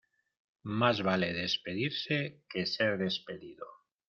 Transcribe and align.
Más 0.63 1.03
vale 1.03 1.31
despedirse 1.31 2.41
que 2.49 2.65
ser 2.65 2.97
despedido. 2.97 3.67